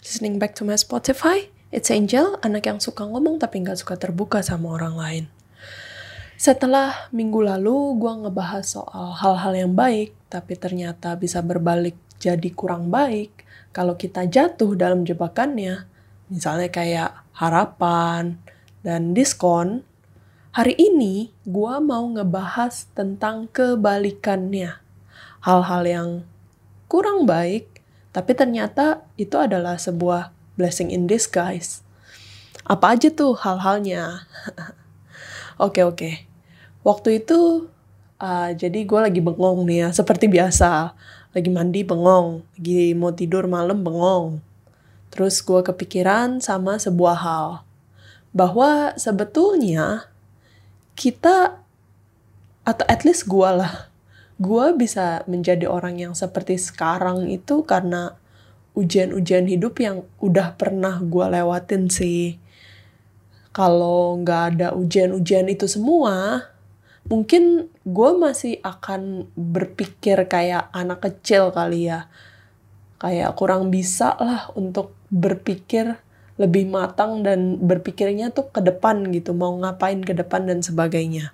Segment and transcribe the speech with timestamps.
[0.00, 1.52] Listening back to my Spotify.
[1.68, 5.24] It's Angel, anak yang suka ngomong tapi nggak suka terbuka sama orang lain.
[6.40, 12.88] Setelah minggu lalu gue ngebahas soal hal-hal yang baik, tapi ternyata bisa berbalik jadi kurang
[12.88, 13.44] baik
[13.74, 15.84] kalau kita jatuh dalam jebakannya.
[16.30, 18.38] Misalnya kayak harapan
[18.86, 19.82] dan diskon.
[20.54, 24.78] Hari ini gue mau ngebahas tentang kebalikannya.
[25.42, 26.10] Hal-hal yang
[26.86, 27.73] kurang baik
[28.14, 31.82] tapi ternyata itu adalah sebuah blessing in disguise.
[32.62, 34.22] Apa aja tuh hal-halnya?
[35.54, 36.26] Oke oke.
[36.82, 37.70] Waktu itu
[38.18, 40.98] uh, jadi gue lagi bengong nih ya, seperti biasa.
[41.30, 44.42] Lagi mandi bengong, lagi mau tidur malam bengong.
[45.14, 47.48] Terus gue kepikiran sama sebuah hal.
[48.34, 50.10] Bahwa sebetulnya
[50.98, 51.62] kita,
[52.66, 53.93] atau at least gue lah,
[54.38, 58.18] gue bisa menjadi orang yang seperti sekarang itu karena
[58.74, 62.42] ujian-ujian hidup yang udah pernah gue lewatin sih.
[63.54, 66.50] Kalau nggak ada ujian-ujian itu semua,
[67.06, 72.10] mungkin gue masih akan berpikir kayak anak kecil kali ya.
[72.98, 75.94] Kayak kurang bisa lah untuk berpikir
[76.34, 81.30] lebih matang dan berpikirnya tuh ke depan gitu, mau ngapain ke depan dan sebagainya.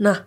[0.00, 0.24] Nah,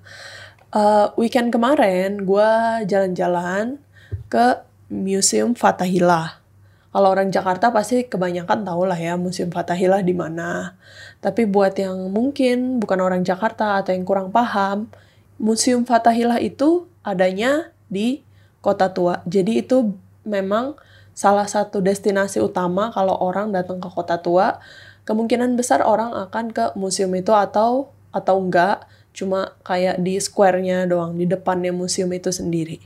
[0.74, 2.52] uh, weekend kemarin gue
[2.90, 3.80] jalan-jalan
[4.28, 6.40] ke Museum Fatahillah.
[6.92, 10.74] Kalau orang Jakarta pasti kebanyakan tahu lah ya Museum Fatahillah di mana.
[11.22, 14.90] Tapi buat yang mungkin bukan orang Jakarta atau yang kurang paham,
[15.38, 18.26] Museum Fatahillah itu adanya di
[18.64, 19.22] Kota Tua.
[19.30, 19.94] Jadi itu
[20.26, 20.76] memang
[21.14, 24.58] salah satu destinasi utama kalau orang datang ke Kota Tua.
[25.08, 28.84] Kemungkinan besar orang akan ke museum itu atau atau enggak
[29.18, 32.78] cuma kayak di square-nya doang, di depannya museum itu sendiri.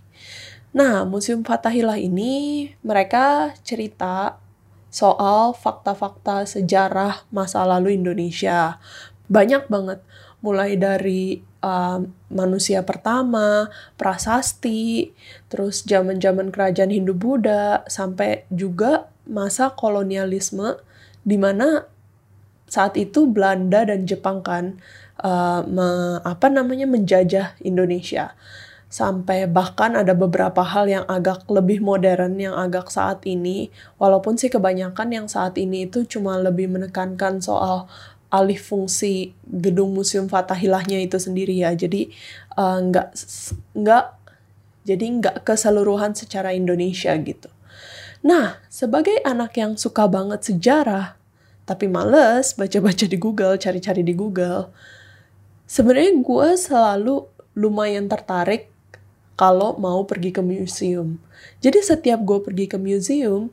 [0.72, 4.40] Nah, Museum Fatahillah ini mereka cerita
[4.88, 8.80] soal fakta-fakta sejarah masa lalu Indonesia.
[9.28, 10.00] Banyak banget,
[10.40, 12.00] mulai dari uh,
[12.32, 13.68] manusia pertama,
[14.00, 15.12] prasasti,
[15.52, 20.80] terus zaman-zaman kerajaan Hindu-Buddha, sampai juga masa kolonialisme
[21.28, 21.91] di mana
[22.72, 24.80] saat itu Belanda dan Jepang kan
[25.20, 28.32] uh, me, apa namanya menjajah Indonesia.
[28.92, 33.72] Sampai bahkan ada beberapa hal yang agak lebih modern yang agak saat ini.
[34.00, 37.92] Walaupun sih kebanyakan yang saat ini itu cuma lebih menekankan soal
[38.32, 41.76] alih fungsi gedung museum Fatahilahnya itu sendiri ya.
[41.76, 42.08] Jadi
[42.56, 43.16] uh, nggak
[43.76, 44.06] nggak
[44.88, 47.52] jadi nggak keseluruhan secara Indonesia gitu.
[48.28, 51.21] Nah sebagai anak yang suka banget sejarah
[51.66, 54.72] tapi males baca-baca di Google cari-cari di Google
[55.72, 57.16] sebenarnya gue selalu
[57.56, 58.68] lumayan tertarik
[59.40, 61.18] kalau mau pergi ke museum.
[61.64, 63.50] Jadi setiap gue pergi ke museum,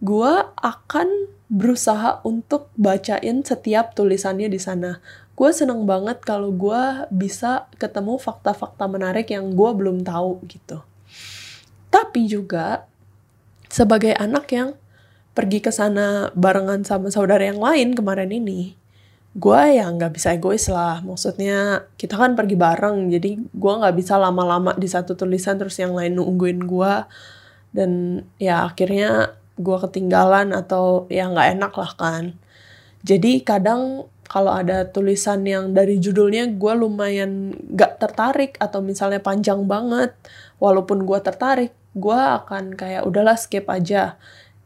[0.00, 5.02] gue akan berusaha untuk bacain setiap tulisannya di sana.
[5.34, 10.80] Gue seneng banget kalau gue bisa ketemu fakta-fakta menarik yang gue belum tahu gitu.
[11.90, 12.86] Tapi juga
[13.66, 14.78] sebagai anak yang
[15.32, 18.74] pergi ke sana barengan sama saudara yang lain kemarin ini,
[19.38, 21.00] gue ya nggak bisa egois lah.
[21.06, 25.94] Maksudnya kita kan pergi bareng jadi gue nggak bisa lama-lama di satu tulisan terus yang
[25.94, 26.94] lain nungguin gue
[27.70, 32.24] dan ya akhirnya gue ketinggalan atau ya nggak enak lah kan.
[33.00, 39.66] Jadi kadang kalau ada tulisan yang dari judulnya gue lumayan gak tertarik atau misalnya panjang
[39.66, 40.14] banget
[40.62, 44.14] walaupun gue tertarik gue akan kayak udahlah skip aja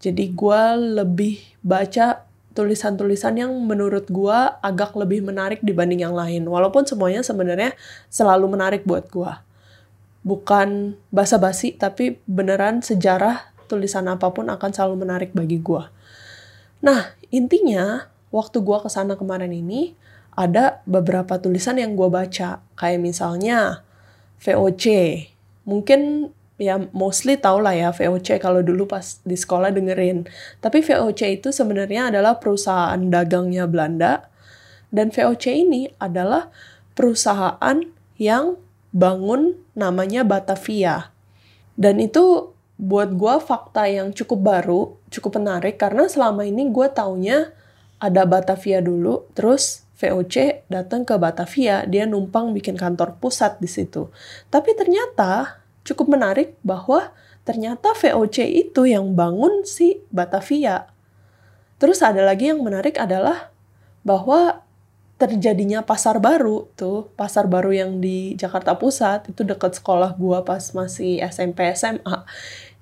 [0.04, 0.62] jadi gue
[1.00, 6.44] lebih baca tulisan-tulisan yang menurut gue agak lebih menarik dibanding yang lain.
[6.44, 7.72] Walaupun semuanya sebenarnya
[8.12, 9.32] selalu menarik buat gue.
[10.20, 15.84] Bukan basa-basi, tapi beneran sejarah tulisan apa pun akan selalu menarik bagi gue.
[16.84, 19.96] Nah, intinya waktu gue ke sana kemarin ini,
[20.36, 22.60] ada beberapa tulisan yang gue baca.
[22.76, 23.80] Kayak misalnya
[24.44, 24.84] VOC.
[25.64, 26.28] Mungkin
[26.64, 30.24] ya mostly tau lah ya VOC kalau dulu pas di sekolah dengerin.
[30.64, 34.32] Tapi VOC itu sebenarnya adalah perusahaan dagangnya Belanda
[34.88, 36.48] dan VOC ini adalah
[36.94, 37.82] perusahaan
[38.16, 38.56] yang
[38.94, 41.10] bangun namanya Batavia.
[41.74, 47.50] Dan itu buat gue fakta yang cukup baru, cukup menarik karena selama ini gue taunya
[47.98, 54.10] ada Batavia dulu, terus VOC datang ke Batavia, dia numpang bikin kantor pusat di situ.
[54.50, 57.12] Tapi ternyata cukup menarik bahwa
[57.44, 60.88] ternyata VOC itu yang bangun si Batavia.
[61.76, 63.52] Terus ada lagi yang menarik adalah
[64.00, 64.64] bahwa
[65.20, 70.60] terjadinya pasar baru tuh, pasar baru yang di Jakarta Pusat itu dekat sekolah gua pas
[70.74, 72.26] masih SMP SMA.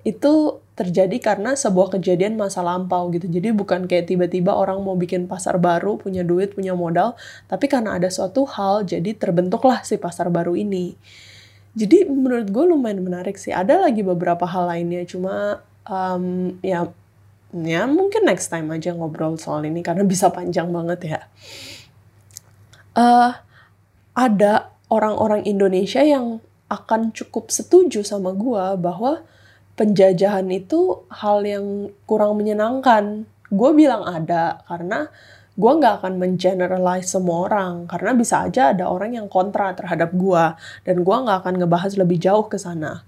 [0.03, 3.23] itu terjadi karena sebuah kejadian masa lampau gitu.
[3.31, 7.15] Jadi bukan kayak tiba-tiba orang mau bikin pasar baru, punya duit, punya modal,
[7.47, 10.99] tapi karena ada suatu hal jadi terbentuklah si pasar baru ini.
[11.73, 13.49] Jadi menurut gue lumayan menarik sih.
[13.49, 16.89] Ada lagi beberapa hal lainnya, cuma um, ya
[17.53, 21.21] ya mungkin next time aja ngobrol soal ini karena bisa panjang banget ya.
[22.93, 23.33] Uh,
[24.13, 29.25] ada orang-orang Indonesia yang akan cukup setuju sama gue bahwa
[29.73, 33.25] penjajahan itu hal yang kurang menyenangkan.
[33.49, 35.09] Gue bilang ada karena
[35.53, 40.43] gue nggak akan mengeneralize semua orang karena bisa aja ada orang yang kontra terhadap gue
[40.81, 43.05] dan gue nggak akan ngebahas lebih jauh ke sana.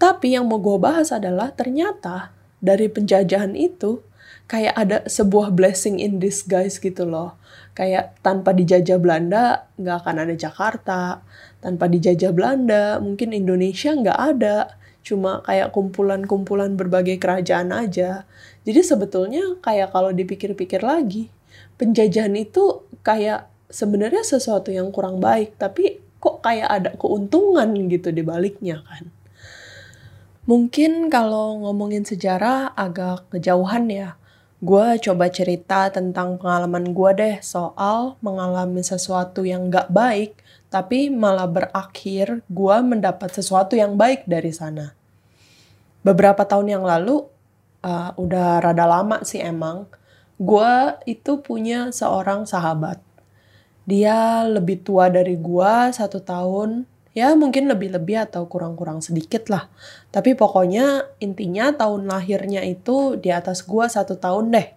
[0.00, 2.32] Tapi yang mau gue bahas adalah ternyata
[2.64, 4.00] dari penjajahan itu
[4.48, 7.36] kayak ada sebuah blessing in disguise gitu loh.
[7.76, 11.20] Kayak tanpa dijajah Belanda nggak akan ada Jakarta,
[11.60, 18.28] tanpa dijajah Belanda mungkin Indonesia nggak ada cuma kayak kumpulan-kumpulan berbagai kerajaan aja.
[18.64, 21.32] Jadi sebetulnya kayak kalau dipikir-pikir lagi,
[21.80, 28.20] penjajahan itu kayak sebenarnya sesuatu yang kurang baik, tapi kok kayak ada keuntungan gitu di
[28.20, 29.08] baliknya kan.
[30.44, 34.20] Mungkin kalau ngomongin sejarah agak kejauhan ya.
[34.60, 40.36] Gue coba cerita tentang pengalaman gue deh soal mengalami sesuatu yang gak baik
[40.70, 44.94] tapi malah berakhir gue mendapat sesuatu yang baik dari sana.
[46.00, 47.26] Beberapa tahun yang lalu,
[47.82, 49.84] uh, udah rada lama sih emang,
[50.40, 52.96] gue itu punya seorang sahabat.
[53.84, 59.68] Dia lebih tua dari gue satu tahun, ya mungkin lebih-lebih atau kurang-kurang sedikit lah.
[60.08, 64.68] Tapi pokoknya intinya tahun lahirnya itu di atas gue satu tahun deh.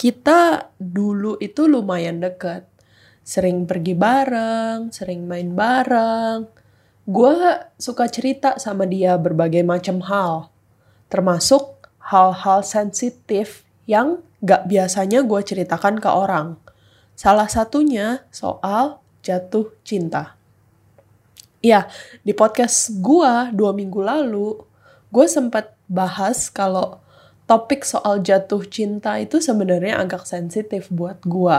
[0.00, 2.64] Kita dulu itu lumayan deket
[3.26, 6.46] sering pergi bareng, sering main bareng.
[7.04, 7.36] Gue
[7.76, 10.48] suka cerita sama dia berbagai macam hal,
[11.10, 16.54] termasuk hal-hal sensitif yang gak biasanya gue ceritakan ke orang.
[17.18, 20.38] Salah satunya soal jatuh cinta.
[21.58, 21.90] Ya,
[22.22, 24.62] di podcast gue dua minggu lalu,
[25.10, 27.02] gue sempat bahas kalau
[27.50, 31.58] topik soal jatuh cinta itu sebenarnya agak sensitif buat gue.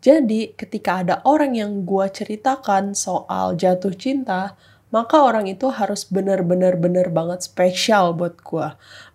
[0.00, 4.56] Jadi ketika ada orang yang gue ceritakan soal jatuh cinta,
[4.92, 8.68] maka orang itu harus benar-benar benar banget spesial buat gue.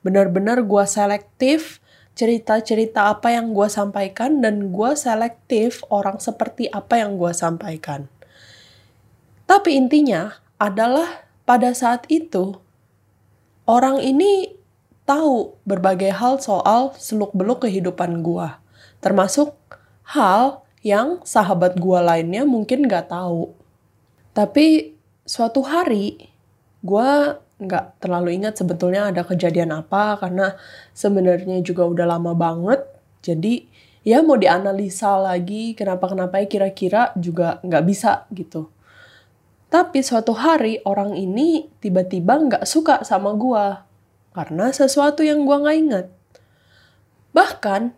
[0.05, 1.81] Benar-benar gue selektif
[2.19, 8.11] cerita-cerita apa yang gue sampaikan dan gue selektif orang seperti apa yang gue sampaikan.
[9.47, 12.59] Tapi intinya adalah pada saat itu
[13.63, 14.51] orang ini
[15.07, 18.51] tahu berbagai hal soal seluk-beluk kehidupan gue.
[18.99, 19.55] Termasuk
[20.11, 23.55] hal yang sahabat gue lainnya mungkin gak tahu.
[24.35, 24.91] Tapi
[25.23, 26.28] suatu hari
[26.79, 27.09] gue
[27.59, 30.55] nggak terlalu ingat sebetulnya ada kejadian apa karena
[30.95, 32.87] sebenarnya juga udah lama banget.
[33.19, 33.67] Jadi
[34.07, 38.71] ya mau dianalisa lagi kenapa-kenapa kira-kira juga nggak bisa gitu.
[39.69, 43.65] Tapi suatu hari orang ini tiba-tiba nggak suka sama gue
[44.33, 46.05] karena sesuatu yang gue nggak ingat.
[47.35, 47.93] Bahkan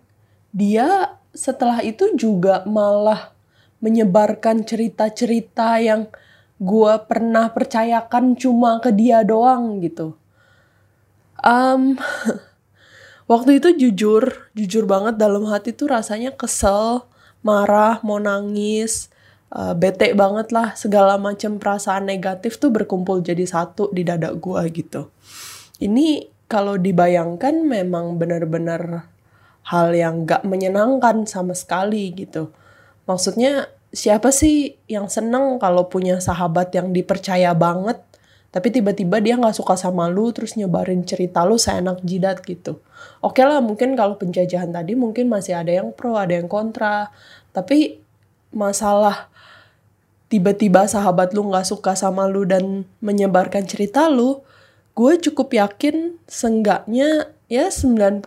[0.52, 3.32] dia setelah itu juga malah
[3.80, 6.12] menyebarkan cerita-cerita yang
[6.62, 10.14] gue pernah percayakan cuma ke dia doang gitu.
[11.42, 11.98] Um,
[13.32, 17.10] waktu itu jujur, jujur banget dalam hati tuh rasanya kesel,
[17.42, 19.10] marah, mau nangis,
[19.50, 24.62] uh, bete banget lah segala macam perasaan negatif tuh berkumpul jadi satu di dada gue
[24.70, 25.10] gitu.
[25.82, 29.10] Ini kalau dibayangkan memang benar-benar
[29.66, 32.54] hal yang gak menyenangkan sama sekali gitu.
[33.10, 38.00] Maksudnya siapa sih yang seneng kalau punya sahabat yang dipercaya banget,
[38.52, 42.84] tapi tiba-tiba dia gak suka sama lu terus nyebarin cerita lu seenak jidat gitu.
[43.24, 47.12] Oke lah mungkin kalau penjajahan tadi mungkin masih ada yang pro, ada yang kontra.
[47.56, 48.00] Tapi
[48.52, 49.32] masalah
[50.28, 54.44] tiba-tiba sahabat lu gak suka sama lu dan menyebarkan cerita lu,
[54.96, 58.24] gue cukup yakin senggaknya ya 90%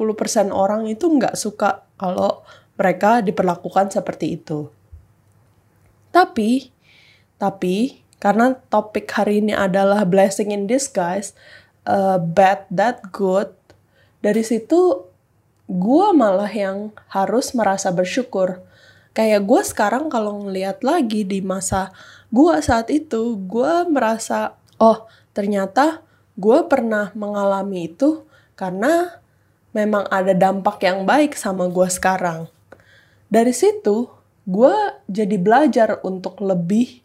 [0.52, 2.44] orang itu nggak suka kalau
[2.76, 4.68] mereka diperlakukan seperti itu.
[6.14, 6.70] Tapi,
[7.42, 11.34] tapi karena topik hari ini adalah blessing in disguise,
[11.90, 13.50] uh, bad that good,
[14.22, 15.10] dari situ
[15.66, 18.62] gue malah yang harus merasa bersyukur.
[19.10, 21.90] Kayak gue sekarang kalau ngeliat lagi di masa
[22.30, 26.06] gue saat itu, gue merasa, oh ternyata
[26.38, 28.22] gue pernah mengalami itu
[28.54, 29.18] karena
[29.74, 32.46] memang ada dampak yang baik sama gue sekarang.
[33.26, 34.06] Dari situ,
[34.44, 34.74] gue
[35.08, 37.00] jadi belajar untuk lebih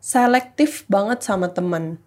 [0.00, 1.98] selektif banget sama temen.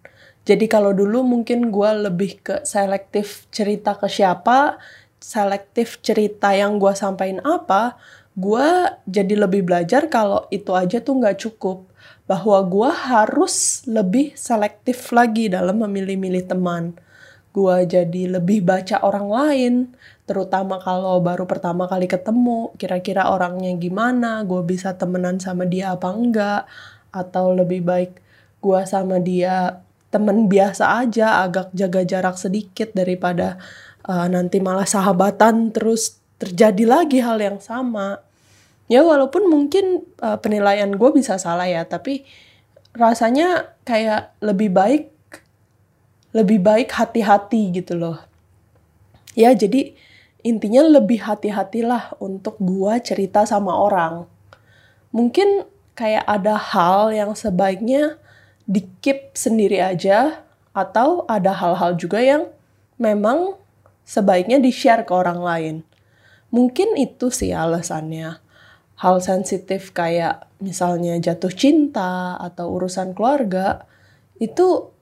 [0.48, 4.80] Jadi kalau dulu mungkin gue lebih ke selektif cerita ke siapa,
[5.20, 8.00] selektif cerita yang gue sampaikan apa,
[8.34, 11.84] gue jadi lebih belajar kalau itu aja tuh nggak cukup.
[12.24, 16.96] Bahwa gue harus lebih selektif lagi dalam memilih-milih teman.
[17.50, 19.74] Gue jadi lebih baca orang lain,
[20.30, 26.06] terutama kalau baru pertama kali ketemu, kira-kira orangnya gimana, gue bisa temenan sama dia apa
[26.14, 26.70] enggak,
[27.10, 28.22] atau lebih baik
[28.62, 29.82] gue sama dia
[30.14, 33.58] temen biasa aja, agak jaga jarak sedikit daripada
[34.06, 38.22] uh, nanti malah sahabatan terus terjadi lagi hal yang sama.
[38.86, 42.22] Ya walaupun mungkin uh, penilaian gue bisa salah ya, tapi
[42.94, 45.10] rasanya kayak lebih baik
[46.30, 48.22] lebih baik hati-hati gitu loh.
[49.34, 49.98] Ya jadi
[50.42, 54.28] intinya lebih hati-hatilah untuk gua cerita sama orang.
[55.10, 55.66] Mungkin
[55.98, 58.16] kayak ada hal yang sebaiknya
[58.64, 62.46] dikip sendiri aja atau ada hal-hal juga yang
[62.96, 63.58] memang
[64.06, 65.76] sebaiknya di-share ke orang lain.
[66.50, 68.38] Mungkin itu sih alasannya.
[69.00, 73.88] Hal sensitif kayak misalnya jatuh cinta atau urusan keluarga
[74.36, 74.92] itu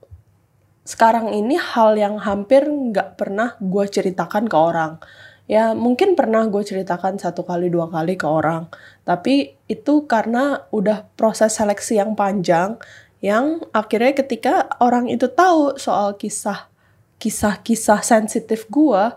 [0.89, 4.97] sekarang ini hal yang hampir nggak pernah gue ceritakan ke orang.
[5.45, 8.73] Ya mungkin pernah gue ceritakan satu kali dua kali ke orang.
[9.05, 12.81] Tapi itu karena udah proses seleksi yang panjang
[13.21, 16.71] yang akhirnya ketika orang itu tahu soal kisah
[17.19, 19.11] kisah-kisah sensitif gue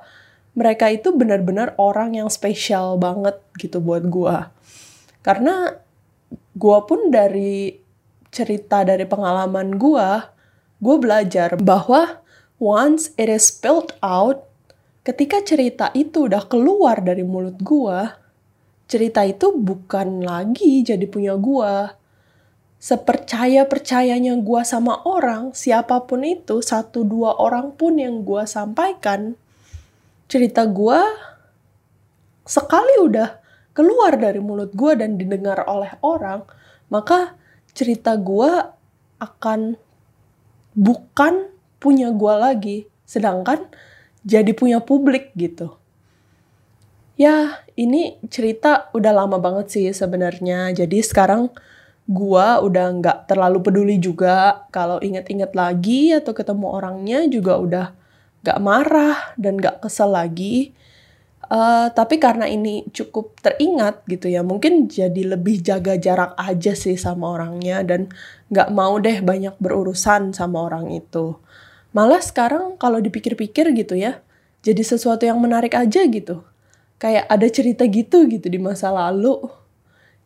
[0.58, 4.38] mereka itu benar-benar orang yang spesial banget gitu buat gue
[5.22, 5.78] karena
[6.58, 7.78] gue pun dari
[8.34, 10.10] cerita dari pengalaman gue
[10.82, 12.20] gue belajar bahwa
[12.58, 14.52] once it is spilled out
[15.02, 18.22] ketika cerita itu udah keluar dari mulut gua,
[18.86, 21.98] cerita itu bukan lagi jadi punya gua.
[22.82, 29.38] Sepercaya-percayanya gua sama orang, siapa pun itu, satu dua orang pun yang gua sampaikan,
[30.26, 31.06] cerita gua
[32.42, 33.38] sekali udah
[33.74, 36.46] keluar dari mulut gua dan didengar oleh orang,
[36.90, 37.38] maka
[37.74, 38.74] cerita gua
[39.22, 39.78] akan
[40.78, 41.52] bukan
[41.82, 42.88] punya gua lagi.
[43.06, 43.68] Sedangkan
[44.22, 45.76] jadi punya publik gitu.
[47.20, 50.74] Ya, ini cerita udah lama banget sih sebenarnya.
[50.74, 51.54] Jadi sekarang
[52.10, 57.86] gua udah nggak terlalu peduli juga kalau inget-inget lagi atau ketemu orangnya juga udah
[58.42, 60.74] nggak marah dan nggak kesel lagi.
[61.52, 66.96] Uh, tapi karena ini cukup teringat gitu ya, mungkin jadi lebih jaga jarak aja sih
[66.96, 68.08] sama orangnya dan
[68.48, 71.36] nggak mau deh banyak berurusan sama orang itu.
[71.92, 74.24] Malah sekarang kalau dipikir-pikir gitu ya,
[74.64, 76.40] jadi sesuatu yang menarik aja gitu.
[76.96, 79.44] Kayak ada cerita gitu gitu di masa lalu.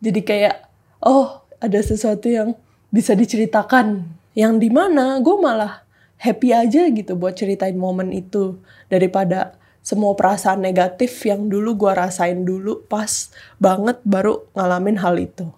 [0.05, 0.69] Jadi kayak,
[1.01, 2.53] oh ada sesuatu yang
[2.93, 4.05] bisa diceritakan.
[4.37, 5.81] Yang di mana gue malah
[6.21, 8.61] happy aja gitu buat ceritain momen itu.
[8.91, 13.29] Daripada semua perasaan negatif yang dulu gue rasain dulu pas
[13.61, 15.53] banget baru ngalamin hal itu.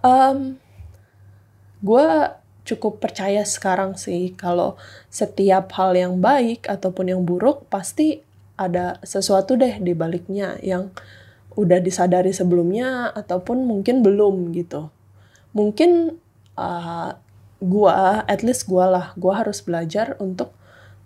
[0.00, 0.56] Um,
[1.84, 2.08] gue
[2.64, 4.80] cukup percaya sekarang sih kalau
[5.12, 8.24] setiap hal yang baik ataupun yang buruk pasti
[8.56, 10.88] ada sesuatu deh di baliknya yang
[11.52, 14.88] udah disadari sebelumnya ataupun mungkin belum gitu.
[15.52, 16.16] Mungkin
[16.56, 17.12] uh,
[17.60, 20.55] gua, at least gua lah, gua harus belajar untuk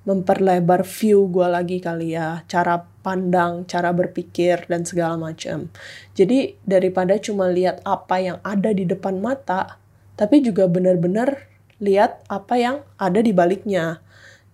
[0.08, 5.68] memperlebar view gua lagi kali ya, cara pandang, cara berpikir dan segala macam.
[6.16, 9.78] Jadi daripada cuma lihat apa yang ada di depan mata,
[10.16, 11.48] tapi juga benar-benar
[11.80, 14.04] lihat apa yang ada di baliknya.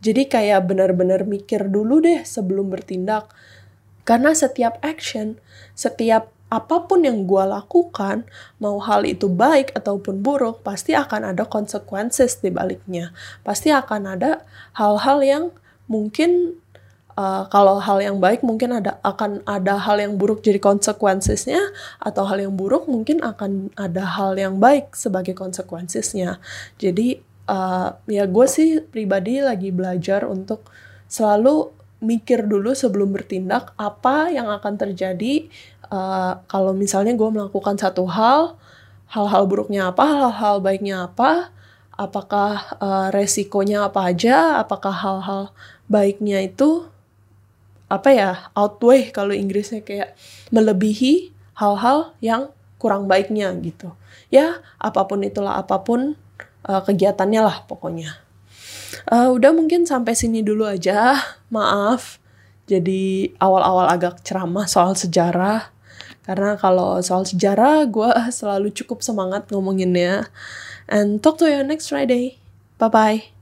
[0.05, 3.33] Jadi kayak benar-benar mikir dulu deh sebelum bertindak.
[4.07, 5.43] Karena setiap action,
[5.75, 8.23] setiap apa pun yang gue lakukan,
[8.62, 13.11] mau hal itu baik ataupun buruk, pasti akan ada consequences di baliknya.
[13.43, 14.47] Pasti akan ada
[14.79, 15.45] hal-hal yang
[15.91, 16.55] mungkin
[17.19, 22.23] uh, kalau hal yang baik mungkin ada akan ada hal yang buruk jadi konsekuensinya atau
[22.29, 26.38] hal yang buruk mungkin akan ada hal yang baik sebagai konsekuensinya
[26.79, 30.69] jadi uh, ya gue sih pribadi lagi belajar untuk
[31.09, 35.49] selalu mikir dulu sebelum bertindak apa yang akan terjadi
[35.90, 38.59] uh, kalau misalnya gue melakukan satu hal
[39.11, 41.55] hal-hal buruknya apa hal-hal baiknya apa
[41.97, 45.55] apakah uh, resikonya apa aja apakah hal-hal
[45.88, 46.87] baiknya itu
[47.87, 50.19] apa ya outweigh kalau Inggrisnya kayak
[50.50, 53.95] melebihi hal-hal yang kurang baiknya gitu.
[54.28, 56.19] Ya apa pun itulah apa pun
[56.66, 58.19] uh, kegiatannya lah pokoknya.
[59.07, 61.14] Uh, udah mungkin sampai sini dulu aja.
[61.49, 62.19] Maaf.
[62.66, 65.71] Jadi awal-awal agak ceramah soal sejarah
[66.26, 70.28] karena kalau soal sejarah gue selalu cukup semangat ngomonginnya.
[70.87, 72.38] And talk to you next Friday.
[72.78, 73.36] Bye bye